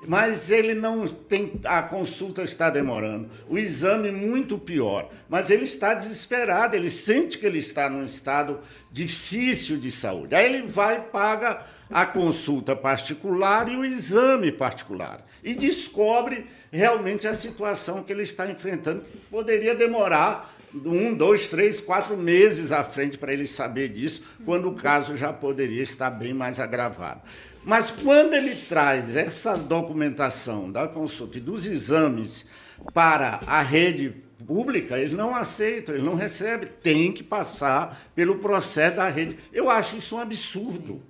[0.07, 1.59] mas ele não tem.
[1.63, 5.09] A consulta está demorando, o exame muito pior.
[5.29, 8.59] Mas ele está desesperado, ele sente que ele está num estado
[8.91, 10.35] difícil de saúde.
[10.35, 15.25] Aí ele vai e paga a consulta particular e o exame particular.
[15.43, 21.79] E descobre realmente a situação que ele está enfrentando, que poderia demorar um, dois, três,
[21.79, 26.33] quatro meses à frente para ele saber disso, quando o caso já poderia estar bem
[26.33, 27.21] mais agravado.
[27.65, 32.45] Mas quando ele traz essa documentação da consulta e dos exames
[32.93, 36.67] para a rede pública, eles não aceitam, eles não recebem.
[36.81, 39.37] Tem que passar pelo processo da rede.
[39.51, 41.01] Eu acho isso um absurdo.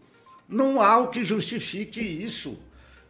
[0.48, 2.60] Não há o que justifique isso.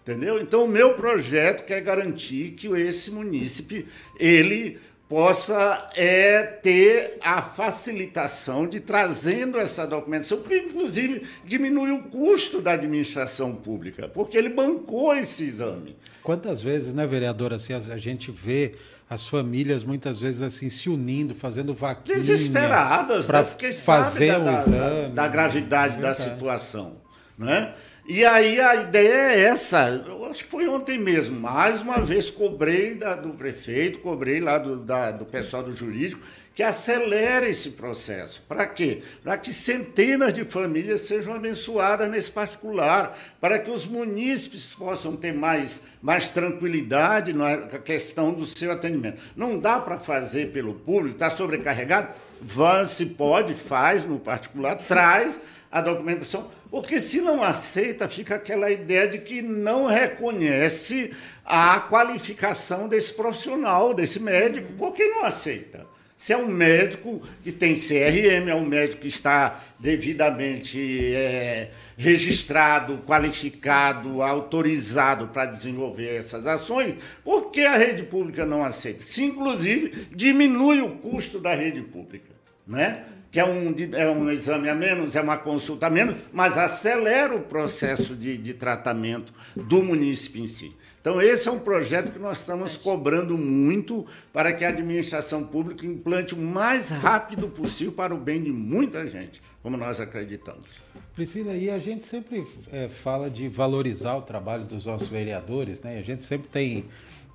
[0.02, 0.40] Entendeu?
[0.42, 3.88] Então, o meu projeto quer garantir que esse munícipe
[4.20, 4.80] ele
[5.14, 12.72] possa é, ter a facilitação de trazendo essa documentação, que inclusive diminui o custo da
[12.72, 15.96] administração pública, porque ele bancou esse exame.
[16.24, 18.74] Quantas vezes, né, vereador, assim, a gente vê
[19.08, 23.72] as famílias muitas vezes assim se unindo, fazendo vaquinha desesperadas, para né?
[23.72, 24.80] fazer o da, exame.
[24.80, 26.96] Da, da gravidade é da situação,
[27.38, 27.76] né?
[28.06, 30.04] E aí a ideia é essa.
[30.06, 31.40] Eu acho que foi ontem mesmo.
[31.40, 36.22] Mais uma vez cobrei da, do prefeito, cobrei lá do, da, do pessoal do jurídico
[36.56, 38.44] que acelere esse processo.
[38.48, 39.02] Para quê?
[39.24, 45.34] Para que centenas de famílias sejam abençoadas nesse particular, para que os munícipes possam ter
[45.34, 49.20] mais, mais tranquilidade na questão do seu atendimento.
[49.36, 52.14] Não dá para fazer pelo público, está sobrecarregado?
[52.40, 55.40] Vã, se pode, faz no particular, traz
[55.72, 61.12] a documentação, porque se não aceita, fica aquela ideia de que não reconhece
[61.46, 65.86] a qualificação desse profissional, desse médico, porque não aceita.
[66.18, 73.04] Se é um médico que tem CRM, é um médico que está devidamente é, registrado,
[73.06, 79.04] qualificado, autorizado para desenvolver essas ações, por que a rede pública não aceita?
[79.04, 82.34] Se, inclusive, diminui o custo da rede pública,
[82.66, 83.06] né?
[83.34, 87.36] Que é um, é um exame a menos, é uma consulta a menos, mas acelera
[87.36, 90.72] o processo de, de tratamento do município em si.
[91.02, 95.84] Então, esse é um projeto que nós estamos cobrando muito para que a administração pública
[95.84, 100.70] implante o mais rápido possível para o bem de muita gente, como nós acreditamos.
[101.16, 105.98] Priscila, e a gente sempre é, fala de valorizar o trabalho dos nossos vereadores, né?
[105.98, 106.86] A gente sempre tem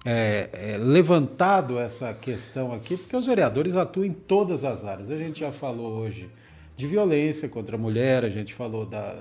[0.05, 5.11] é, é, levantado essa questão aqui, porque os vereadores atuam em todas as áreas.
[5.11, 6.29] A gente já falou hoje
[6.77, 9.17] de violência contra a mulher, a gente falou da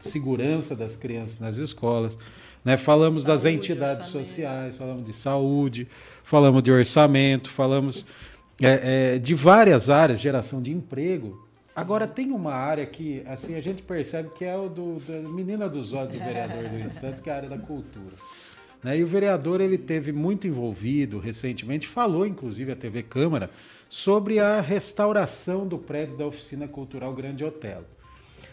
[0.00, 2.18] segurança das crianças nas escolas,
[2.64, 2.76] né?
[2.76, 4.26] Falamos saúde, das entidades orçamento.
[4.26, 5.88] sociais, falamos de saúde,
[6.24, 8.06] falamos de orçamento, falamos
[8.60, 11.46] é, é, de várias áreas, geração de emprego.
[11.76, 15.68] Agora tem uma área que assim a gente percebe que é o do, da menina
[15.68, 18.14] dos olhos do vereador Luiz Santos, que é a área da cultura.
[18.82, 18.98] Né?
[18.98, 23.50] E o vereador ele teve muito envolvido recentemente, falou inclusive a TV Câmara
[23.88, 27.84] sobre a restauração do prédio da oficina cultural Grande Otelo.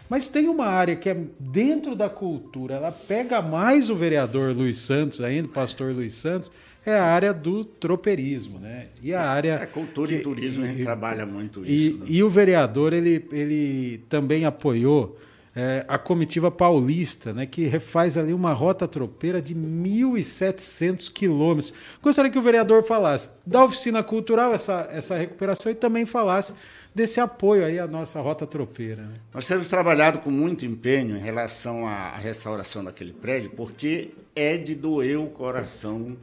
[0.09, 4.77] Mas tem uma área que é dentro da cultura, ela pega mais o vereador Luiz
[4.79, 6.51] Santos ainda, o pastor Luiz Santos,
[6.85, 8.87] é a área do tropeirismo, né?
[9.03, 11.97] E a área é, cultura que, e turismo e, a gente trabalha muito e, isso.
[11.97, 12.05] Né?
[12.09, 15.17] E o vereador ele, ele também apoiou
[15.59, 21.73] é, a comitiva paulista, né, que refaz ali uma rota tropeira de 1.700 quilômetros.
[22.01, 26.53] Gostaria que o vereador falasse da oficina cultural essa, essa recuperação e também falasse
[26.95, 29.01] desse apoio aí à nossa rota tropeira.
[29.01, 29.15] Né?
[29.33, 34.73] Nós temos trabalhado com muito empenho em relação à restauração daquele prédio, porque é de
[34.73, 36.15] doer o coração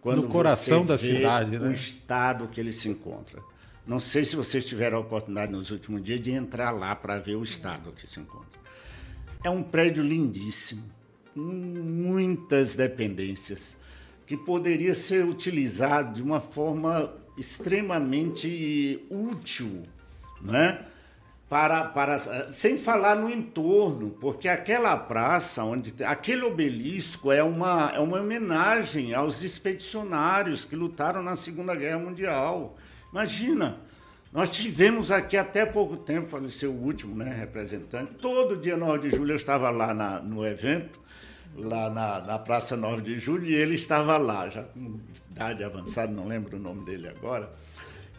[0.00, 1.74] quando no coração da cidade, o né?
[1.74, 3.42] estado que ele se encontra.
[3.84, 7.34] Não sei se vocês tiveram a oportunidade nos últimos dias de entrar lá para ver
[7.34, 8.59] o estado que se encontra.
[9.42, 10.82] É um prédio lindíssimo,
[11.32, 13.74] com muitas dependências,
[14.26, 19.84] que poderia ser utilizado de uma forma extremamente útil,
[20.42, 20.84] né?
[21.48, 22.18] Para, para,
[22.52, 29.14] sem falar no entorno, porque aquela praça, onde aquele obelisco é uma, é uma homenagem
[29.14, 32.76] aos expedicionários que lutaram na Segunda Guerra Mundial.
[33.10, 33.80] Imagina,
[34.32, 39.16] nós tivemos aqui até pouco tempo, faleceu o último né, representante, todo dia 9 de
[39.16, 41.00] julho eu estava lá na, no evento,
[41.56, 45.00] lá na, na, Praça 9 de Julho, e ele estava lá, já com
[45.32, 47.50] idade avançada, não lembro o nome dele agora.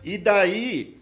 [0.03, 0.97] E daí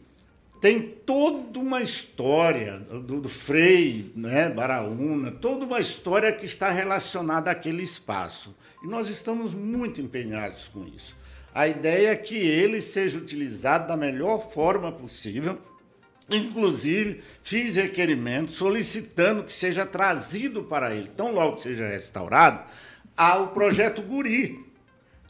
[0.61, 7.49] tem toda uma história do, do Frei, né, Baraúna, toda uma história que está relacionada
[7.49, 8.55] àquele espaço.
[8.83, 11.15] E nós estamos muito empenhados com isso.
[11.53, 15.57] A ideia é que ele seja utilizado da melhor forma possível.
[16.29, 22.63] Inclusive, fiz requerimento solicitando que seja trazido para ele, tão logo que seja restaurado,
[23.17, 24.65] ao projeto Guri.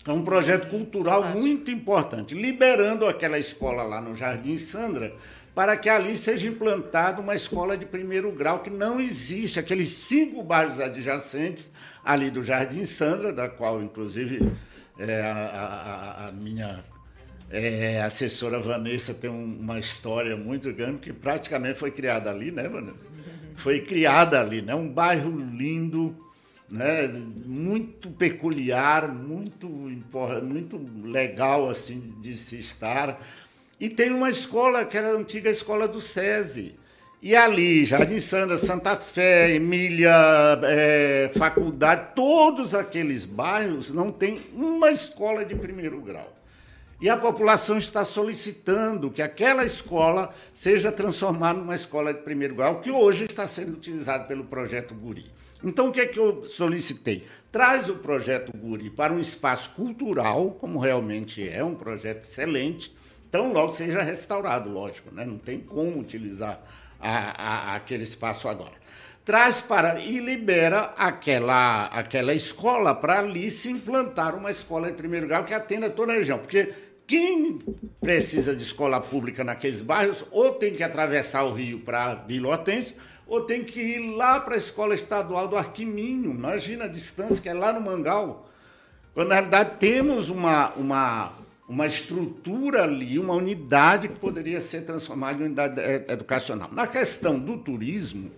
[0.06, 5.14] É um projeto cultural muito importante, liberando aquela escola lá no Jardim Sandra,
[5.54, 10.42] para que ali seja implantada uma escola de primeiro grau que não existe, aqueles cinco
[10.42, 11.72] bairros adjacentes
[12.04, 14.52] ali do Jardim Sandra, da qual, inclusive,
[15.00, 16.84] é, a, a, a, minha
[17.50, 22.68] é, assessora Vanessa tem um, uma história muito grande que praticamente foi criada ali, né,
[22.68, 23.08] Vanessa?
[23.56, 24.76] Foi criada ali, né?
[24.76, 26.16] Um bairro lindo,
[26.70, 27.08] né?
[27.08, 33.20] Muito peculiar, muito muito legal assim de se estar.
[33.80, 36.76] E tem uma escola que era a antiga escola do SESI.
[37.22, 40.10] E ali, Jardim Sandra, Santa Fé, Emília,
[40.64, 46.34] é, Faculdade, todos aqueles bairros não tem uma escola de primeiro grau.
[47.02, 52.80] E a população está solicitando que aquela escola seja transformada numa escola de primeiro grau,
[52.80, 55.30] que hoje está sendo utilizada pelo projeto Guri.
[55.62, 57.26] Então, o que é que eu solicitei?
[57.52, 62.96] Traz o projeto Guri para um espaço cultural, como realmente é, um projeto excelente,
[63.28, 65.26] então logo seja restaurado, lógico, né?
[65.26, 66.62] não tem como utilizar
[67.00, 68.74] a, a, aquele espaço agora.
[69.24, 75.28] traz para e libera aquela, aquela escola para ali se implantar uma escola em primeiro
[75.28, 76.40] grau que atenda toda a região.
[76.40, 76.74] Porque
[77.06, 77.60] quem
[78.00, 82.96] precisa de escola pública naqueles bairros ou tem que atravessar o rio para Hortência
[83.28, 86.32] ou tem que ir lá para a escola estadual do Arquiminho.
[86.32, 88.50] Imagina a distância que é lá no Mangal.
[89.14, 91.34] Quando na realidade temos uma, uma,
[91.70, 96.72] uma estrutura ali, uma unidade que poderia ser transformada em unidade eh, educacional.
[96.74, 98.32] Na questão do turismo,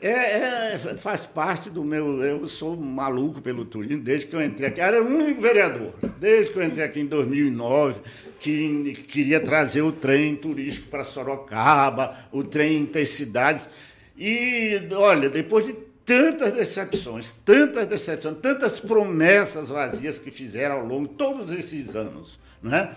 [0.00, 2.22] é, é, faz parte do meu.
[2.22, 4.80] Eu sou maluco pelo turismo desde que eu entrei aqui.
[4.80, 8.00] Era único vereador, desde que eu entrei aqui em 2009,
[8.38, 13.68] que queria trazer o trem turístico para Sorocaba, o trem intercidades.
[14.16, 15.76] E, olha, depois de
[16.10, 22.36] tantas decepções, tantas decepções, tantas promessas vazias que fizeram ao longo de todos esses anos,
[22.60, 22.96] né?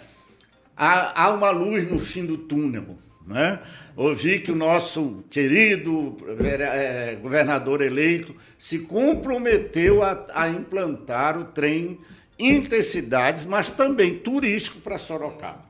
[0.76, 2.98] há, há uma luz no fim do túnel.
[3.28, 3.60] Né?
[3.96, 12.00] Ouvi que o nosso querido é, governador eleito se comprometeu a, a implantar o trem
[12.40, 15.66] intercidades, mas também turístico para Sorocaba.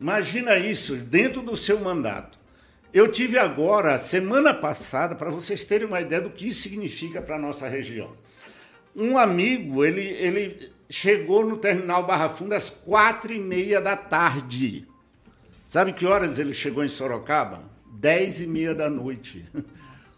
[0.00, 2.38] Imagina isso dentro do seu mandato.
[2.94, 7.34] Eu tive agora, semana passada, para vocês terem uma ideia do que isso significa para
[7.34, 8.12] a nossa região.
[8.94, 14.86] Um amigo, ele, ele chegou no terminal Barra Funda às quatro e meia da tarde.
[15.66, 17.64] Sabe que horas ele chegou em Sorocaba?
[17.94, 19.44] Dez e meia da noite.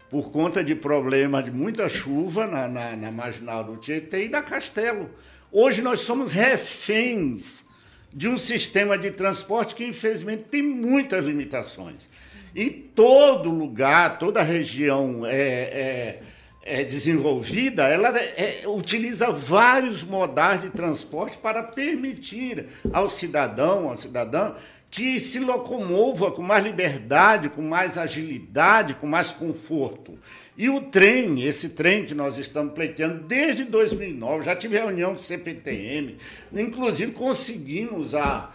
[0.07, 4.43] Por conta de problemas de muita chuva na, na, na marginal do Tietê e da
[4.43, 5.09] Castelo.
[5.51, 7.65] Hoje nós somos reféns
[8.13, 12.07] de um sistema de transporte que, infelizmente, tem muitas limitações.
[12.55, 16.21] E todo lugar, toda região é, é,
[16.63, 24.53] é desenvolvida, ela é, utiliza vários modais de transporte para permitir ao cidadão, à cidadã,
[24.89, 30.17] que se locomova com mais liberdade, com mais agilidade, com mais conforto.
[30.57, 35.19] E o trem, esse trem que nós estamos pleiteando desde 2009, já tive reunião do
[35.19, 36.17] CPTM,
[36.51, 38.49] inclusive conseguimos a,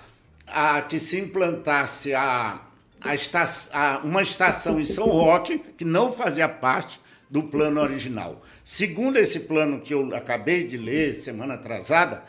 [0.46, 2.60] a que se implantasse a,
[3.04, 7.00] a, esta, a uma estação em São Roque, que não fazia parte
[7.30, 8.42] do plano original.
[8.62, 12.22] Segundo esse plano que eu acabei de ler semana atrasada,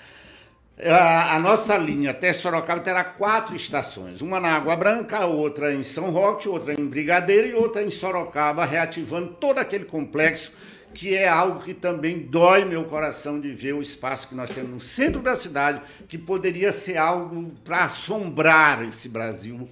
[0.82, 5.84] a, a, nossa linha até Sorocaba terá quatro estações: uma na Água Branca, outra em
[5.84, 10.52] São Roque, outra em Brigadeiro e outra em Sorocaba, reativando todo aquele complexo
[10.94, 14.72] que é algo que também dói meu coração de ver o espaço que nós temos
[14.72, 19.68] no centro da cidade, que poderia ser algo para assombrar esse Brasil,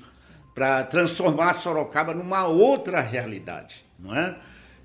[0.53, 4.37] para transformar Sorocaba numa outra realidade, não é?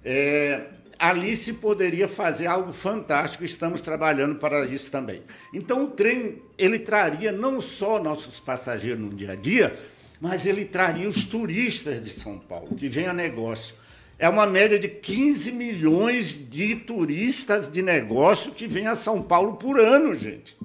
[0.04, 0.66] é
[0.98, 5.22] ali se poderia fazer algo fantástico, estamos trabalhando para isso também.
[5.52, 9.76] Então o trem, ele traria não só nossos passageiros no dia a dia,
[10.20, 13.74] mas ele traria os turistas de São Paulo, que vêm a negócio.
[14.18, 19.56] É uma média de 15 milhões de turistas de negócio que vêm a São Paulo
[19.56, 20.56] por ano, gente.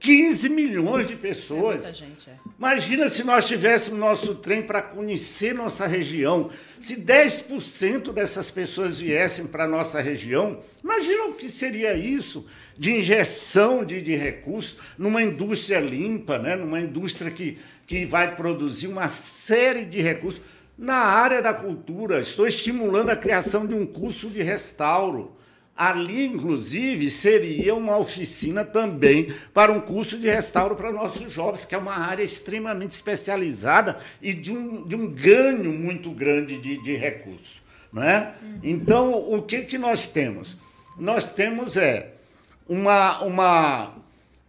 [0.00, 1.84] 15 milhões de pessoas.
[1.84, 2.32] É gente, é.
[2.58, 6.50] Imagina se nós tivéssemos nosso trem para conhecer nossa região.
[6.78, 12.46] Se 10% dessas pessoas viessem para a nossa região, imagina o que seria isso
[12.78, 16.56] de injeção de, de recursos numa indústria limpa, né?
[16.56, 20.40] numa indústria que, que vai produzir uma série de recursos.
[20.78, 25.36] Na área da cultura, estou estimulando a criação de um curso de restauro
[25.80, 31.74] Ali, inclusive, seria uma oficina também para um curso de restauro para nossos jovens, que
[31.74, 36.94] é uma área extremamente especializada e de um, de um ganho muito grande de, de
[36.96, 37.62] recursos.
[37.90, 38.34] Não é?
[38.62, 40.54] Então, o que, que nós temos?
[40.98, 42.12] Nós temos é
[42.68, 43.94] uma, uma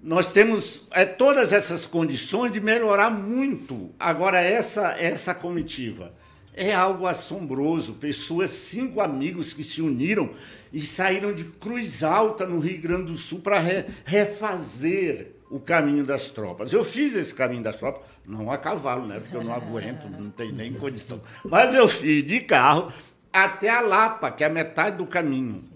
[0.03, 3.89] nós temos é, todas essas condições de melhorar muito.
[3.97, 6.11] Agora, essa, essa comitiva
[6.53, 7.93] é algo assombroso.
[7.93, 10.31] Pessoas, cinco amigos que se uniram
[10.71, 16.05] e saíram de Cruz Alta, no Rio Grande do Sul, para re, refazer o caminho
[16.05, 16.71] das tropas.
[16.71, 19.19] Eu fiz esse caminho das tropas, não a cavalo, né?
[19.19, 21.21] Porque eu não aguento, não tenho nem condição.
[21.43, 22.91] Mas eu fiz de carro
[23.33, 25.70] até a Lapa, que é a metade do caminho.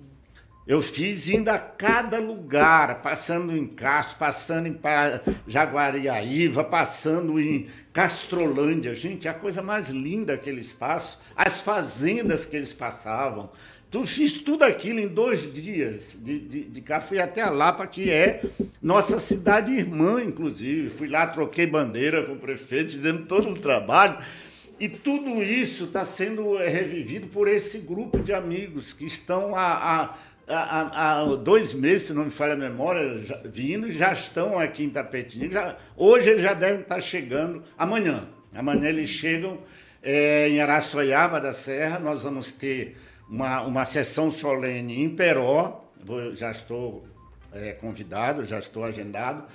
[0.68, 4.80] Eu fiz indo a cada lugar, passando em Castro, passando em
[5.47, 8.95] Jaguariaíva, passando em Castrolândia.
[8.95, 11.20] Gente, é a coisa mais linda aquele espaço.
[11.36, 13.51] As fazendas que eles passavam.
[13.91, 17.86] Tu fiz tudo aquilo em dois dias, de, de, de cá fui até a Lapa,
[17.86, 18.41] que é
[18.82, 20.89] nossa cidade irmã, inclusive.
[20.89, 24.18] Fui lá, troquei bandeira com o prefeito, fizemos todo o trabalho.
[24.78, 30.18] E tudo isso está sendo revivido por esse grupo de amigos que estão há,
[30.48, 34.84] há, há, dois meses, se não me falha a memória, já, vindo, já estão aqui
[34.84, 35.52] em Tapetinho.
[35.52, 38.28] Já, hoje eles já devem estar chegando, amanhã.
[38.54, 39.60] Amanhã eles chegam
[40.02, 42.96] é, em Araçoiaba da Serra, nós vamos ter
[43.30, 47.06] uma, uma sessão solene em Peró, vou, já estou
[47.52, 49.46] é, convidado, já estou agendado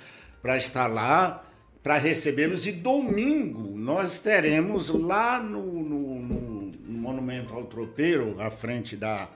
[0.41, 1.43] para estar lá,
[1.81, 2.67] para recebê-los.
[2.67, 6.71] E domingo nós teremos lá no, no, no,
[7.01, 9.27] Monumento ao Tropeiro, à frente da,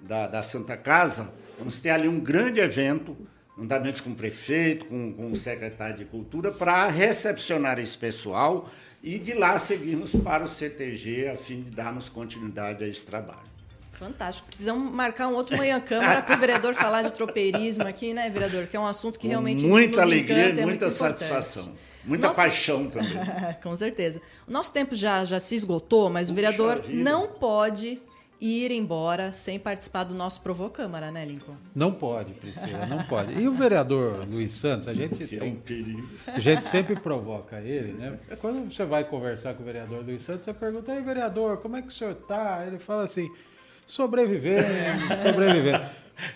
[0.00, 3.16] da, da, Santa Casa, vamos ter ali um grande evento,
[3.56, 8.68] juntamente com o prefeito, com, com o secretário de Cultura, para recepcionar esse pessoal
[9.02, 13.50] e de lá seguirmos para o CTG a fim de darmos continuidade a esse trabalho.
[14.00, 14.48] Fantástico.
[14.48, 18.66] Precisamos marcar um outro manhã câmara para o vereador falar de tropeirismo aqui, né, vereador?
[18.66, 22.40] Que é um assunto que realmente muita nos alegria, encanta, é muita satisfação, muita Nosso...
[22.40, 23.12] paixão também.
[23.62, 24.22] Com certeza.
[24.48, 28.00] O nosso tempo já já se esgotou, mas Puxa o vereador não pode
[28.40, 31.54] ir embora sem participar do nosso Provocâmara, né, Lincoln?
[31.74, 33.38] Não pode, Priscila, não pode.
[33.38, 35.62] E o vereador Luiz Santos, a gente tem,
[36.26, 38.18] a gente sempre provoca ele, né?
[38.40, 41.82] Quando você vai conversar com o vereador Luiz Santos, você pergunta, aí, vereador, como é
[41.82, 42.64] que o senhor tá?
[42.66, 43.30] Ele fala assim,
[43.86, 44.64] sobrevivendo,
[45.22, 45.84] sobrevivendo.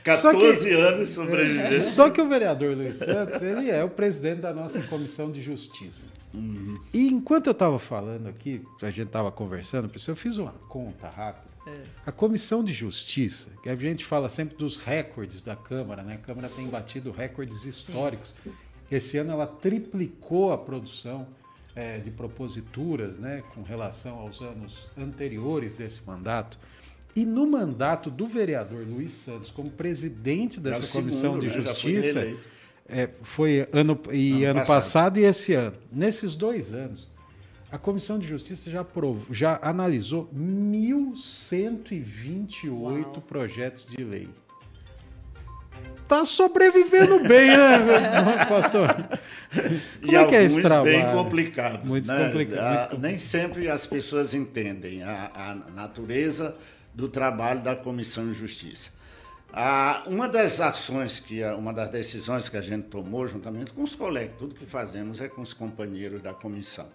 [0.02, 1.82] 14 que, anos sobrevivendo.
[1.82, 6.08] Só que o vereador Luiz Santos, ele é o presidente da nossa Comissão de Justiça.
[6.32, 6.78] Uhum.
[6.92, 11.53] E enquanto eu estava falando aqui, a gente estava conversando, eu fiz uma conta rápida.
[11.66, 11.82] É.
[12.04, 16.14] A Comissão de Justiça, que a gente fala sempre dos recordes da Câmara, né?
[16.14, 18.34] A Câmara tem batido recordes históricos.
[18.42, 18.52] Sim.
[18.90, 21.26] Esse ano ela triplicou a produção
[21.74, 23.42] é, de proposituras, né?
[23.54, 26.58] Com relação aos anos anteriores desse mandato.
[27.16, 31.62] E no mandato do vereador Luiz Santos, como presidente dessa é Comissão segundo, de né?
[31.62, 32.36] Justiça,
[32.88, 34.66] é, foi ano, e ano, ano passado.
[34.66, 35.20] passado.
[35.20, 35.76] e esse ano.
[35.90, 37.08] Nesses dois anos,
[37.74, 43.20] a Comissão de Justiça já, aprovou, já analisou 1.128 Uau.
[43.26, 44.28] projetos de lei.
[46.06, 48.94] Tá sobrevivendo bem, né, pastor?
[48.94, 50.84] Como e é que é esse trabalho?
[50.84, 51.84] bem complicados.
[51.84, 52.26] Muito né?
[52.26, 52.96] complicado.
[52.96, 56.56] Nem sempre as pessoas entendem a, a natureza
[56.94, 58.90] do trabalho da Comissão de Justiça.
[59.52, 63.96] Ah, uma das ações, que uma das decisões que a gente tomou, juntamente com os
[63.96, 66.86] colegas, tudo que fazemos é com os companheiros da comissão,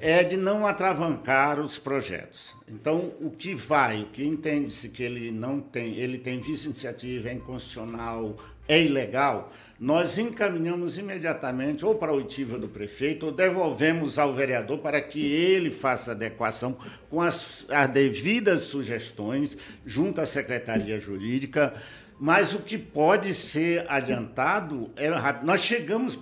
[0.00, 2.54] é de não atravancar os projetos.
[2.68, 7.28] Então, o que vai, o que entende-se que ele não tem, ele tem vice iniciativa,
[7.28, 8.36] é inconstitucional,
[8.68, 14.78] é ilegal, nós encaminhamos imediatamente ou para a oitiva do prefeito ou devolvemos ao vereador
[14.78, 16.76] para que ele faça adequação
[17.08, 21.72] com as, as devidas sugestões junto à Secretaria Jurídica.
[22.18, 25.08] Mas o que pode ser adiantado é.
[25.42, 26.18] Nós chegamos,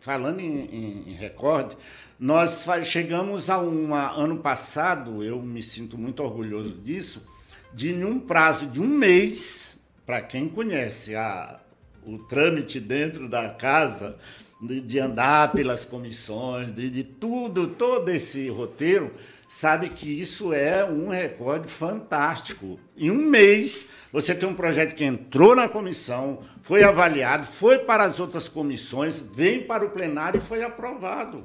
[0.00, 1.76] falando em, em, em recorde,
[2.22, 7.26] nós chegamos a um ano passado, eu me sinto muito orgulhoso disso,
[7.74, 11.58] de num prazo de um mês, para quem conhece a,
[12.06, 14.16] o trâmite dentro da casa,
[14.60, 19.12] de, de andar pelas comissões, de, de tudo, todo esse roteiro,
[19.48, 22.78] sabe que isso é um recorde fantástico.
[22.96, 28.04] Em um mês, você tem um projeto que entrou na comissão, foi avaliado, foi para
[28.04, 31.44] as outras comissões, vem para o plenário e foi aprovado.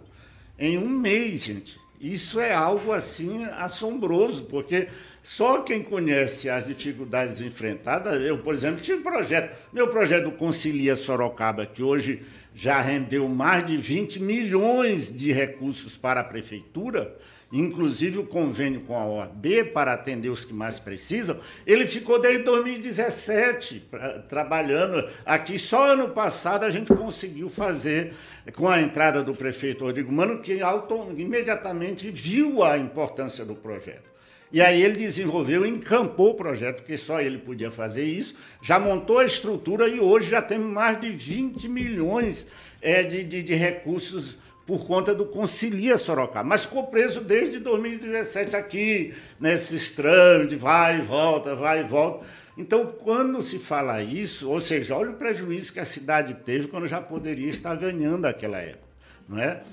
[0.60, 1.80] Em um mês, gente.
[2.00, 4.88] Isso é algo assim assombroso, porque
[5.24, 10.96] só quem conhece as dificuldades enfrentadas, eu, por exemplo, tive um projeto, meu projeto Concilia
[10.96, 12.22] Sorocaba, que hoje
[12.54, 17.18] já rendeu mais de 20 milhões de recursos para a prefeitura,
[17.52, 22.44] inclusive o convênio com a OAB para atender os que mais precisam, ele ficou desde
[22.44, 25.58] 2017 pra, trabalhando aqui.
[25.58, 28.14] Só ano passado a gente conseguiu fazer,
[28.56, 34.18] com a entrada do prefeito Rodrigo Mano, que auto, imediatamente viu a importância do projeto.
[34.52, 39.20] E aí ele desenvolveu, encampou o projeto, porque só ele podia fazer isso, já montou
[39.20, 42.48] a estrutura e hoje já tem mais de 20 milhões
[42.82, 46.48] é, de, de, de recursos por conta do Concilia Sorocaba.
[46.48, 52.26] Mas ficou preso desde 2017 aqui, nesses trâmites, vai e volta, vai e volta.
[52.58, 56.88] Então, quando se fala isso, ou seja, olha o prejuízo que a cidade teve quando
[56.88, 58.86] já poderia estar ganhando aquela época.
[59.30, 59.64] Não é?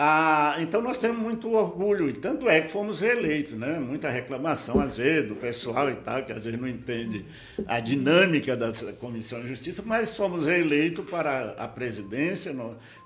[0.00, 3.80] Ah, então nós temos muito orgulho, e tanto é que fomos reeleitos, né?
[3.80, 7.26] Muita reclamação, às vezes, do pessoal e tal, que às vezes não entende
[7.66, 12.54] a dinâmica da Comissão de Justiça, mas fomos reeleitos para a presidência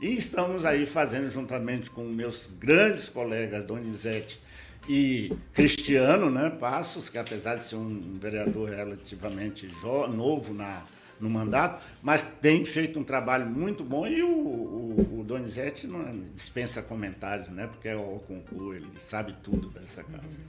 [0.03, 4.39] e estamos aí fazendo, juntamente com meus grandes colegas, Donizete
[4.87, 9.67] e Cristiano né, Passos, que apesar de ser um vereador relativamente
[10.11, 10.83] novo na
[11.23, 16.05] no mandato, mas tem feito um trabalho muito bom e o, o, o Donizete não
[16.35, 17.69] dispensa comentários, né?
[17.69, 20.41] Porque é o concurso, ele sabe tudo dessa casa.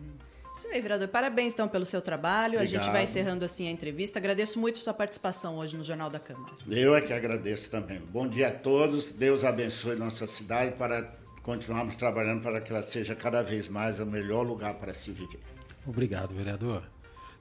[0.55, 1.07] Isso aí, vereador.
[1.07, 2.55] Parabéns, então, pelo seu trabalho.
[2.55, 2.63] Obrigado.
[2.63, 4.19] A gente vai encerrando assim a entrevista.
[4.19, 6.53] Agradeço muito sua participação hoje no Jornal da Câmara.
[6.69, 7.99] Eu é que agradeço também.
[7.99, 9.11] Bom dia a todos.
[9.11, 11.11] Deus abençoe nossa cidade para
[11.43, 15.39] continuarmos trabalhando para que ela seja cada vez mais o melhor lugar para se viver.
[15.85, 16.83] Obrigado, vereador.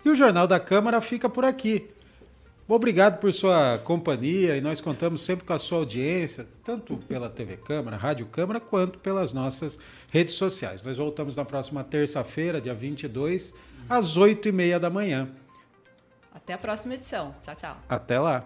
[0.05, 1.91] E o Jornal da Câmara fica por aqui.
[2.69, 7.57] Obrigado por sua companhia e nós contamos sempre com a sua audiência, tanto pela TV
[7.57, 9.79] Câmara, Rádio Câmara, quanto pelas nossas
[10.11, 10.83] redes sociais.
[10.83, 13.55] Nós voltamos na próxima terça-feira, dia 22,
[13.89, 15.29] às 8h30 da manhã.
[16.33, 17.35] Até a próxima edição.
[17.43, 17.77] Tchau, tchau.
[17.89, 18.45] Até lá.